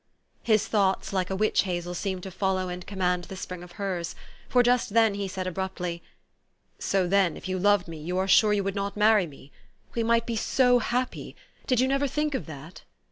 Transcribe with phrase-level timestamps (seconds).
[0.41, 4.15] His thoughts, like a witch hazel, seemed to follow and command the spring of hers;
[4.49, 6.01] for just then he said abruptly,"
[6.79, 9.51] So, then, if you loved me, you are sure you would not marry me?
[9.93, 11.35] We might be so happy!
[11.67, 12.81] Did you never think of that?"